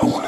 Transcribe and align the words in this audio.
Oh. 0.00 0.23